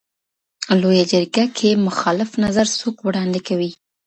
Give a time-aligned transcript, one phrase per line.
[0.81, 3.71] لویه جرګه کي مخالف نظر څوک وړاندي کوي؟